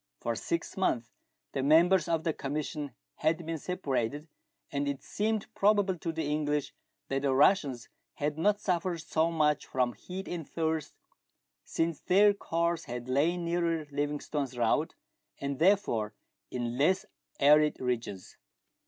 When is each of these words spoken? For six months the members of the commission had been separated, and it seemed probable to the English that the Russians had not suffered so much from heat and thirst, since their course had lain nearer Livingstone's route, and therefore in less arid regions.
For 0.17 0.33
six 0.33 0.75
months 0.77 1.11
the 1.51 1.61
members 1.61 2.07
of 2.07 2.23
the 2.23 2.33
commission 2.33 2.95
had 3.17 3.45
been 3.45 3.59
separated, 3.59 4.27
and 4.71 4.87
it 4.87 5.03
seemed 5.03 5.45
probable 5.53 5.95
to 5.99 6.11
the 6.11 6.23
English 6.23 6.73
that 7.09 7.21
the 7.21 7.35
Russians 7.35 7.87
had 8.15 8.35
not 8.35 8.59
suffered 8.59 9.01
so 9.01 9.29
much 9.29 9.67
from 9.67 9.93
heat 9.93 10.27
and 10.27 10.49
thirst, 10.49 10.95
since 11.63 12.01
their 12.01 12.33
course 12.33 12.85
had 12.85 13.07
lain 13.09 13.45
nearer 13.45 13.85
Livingstone's 13.91 14.57
route, 14.57 14.95
and 15.39 15.59
therefore 15.59 16.15
in 16.49 16.79
less 16.79 17.05
arid 17.39 17.79
regions. 17.79 18.37